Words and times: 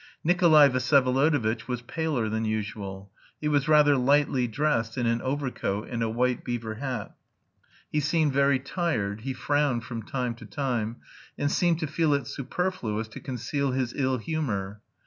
Nikolay 0.23 0.67
Vsyevolodovitch 0.67 1.67
was 1.67 1.83
paler 1.83 2.27
than 2.27 2.43
usual. 2.43 3.11
He 3.39 3.47
was 3.47 3.67
rather 3.67 3.95
lightly 3.95 4.47
dressed 4.47 4.97
in 4.97 5.05
an 5.05 5.21
overcoat 5.21 5.89
and 5.89 6.01
a 6.01 6.09
white 6.09 6.43
beaver 6.43 6.73
hat. 6.81 7.15
He 7.91 7.99
seemed 7.99 8.33
very 8.33 8.57
tired, 8.57 9.21
he 9.21 9.33
frowned 9.33 9.83
from 9.83 10.01
time 10.01 10.33
to 10.37 10.45
time, 10.47 10.95
and 11.37 11.51
seemed 11.51 11.77
to 11.81 11.85
feel 11.87 12.15
it 12.15 12.25
superfluous 12.25 13.09
to 13.09 13.19
conceal 13.19 13.73
his 13.73 13.93
ill 13.95 14.17
humour. 14.17 14.81